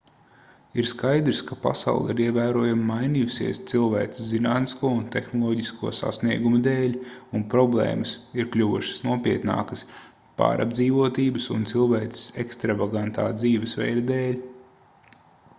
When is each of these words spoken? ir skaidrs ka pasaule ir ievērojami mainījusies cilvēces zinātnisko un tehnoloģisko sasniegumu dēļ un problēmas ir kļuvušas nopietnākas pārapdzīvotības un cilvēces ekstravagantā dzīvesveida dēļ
ir 0.81 0.87
skaidrs 0.91 1.41
ka 1.49 1.57
pasaule 1.65 2.13
ir 2.13 2.21
ievērojami 2.23 2.85
mainījusies 2.91 3.59
cilvēces 3.73 4.31
zinātnisko 4.35 4.91
un 5.01 5.03
tehnoloģisko 5.17 5.91
sasniegumu 5.99 6.63
dēļ 6.69 6.97
un 7.41 7.45
problēmas 7.53 8.15
ir 8.41 8.51
kļuvušas 8.57 9.05
nopietnākas 9.11 9.87
pārapdzīvotības 10.43 11.51
un 11.59 11.69
cilvēces 11.75 12.27
ekstravagantā 12.47 13.31
dzīvesveida 13.43 14.07
dēļ 14.13 14.45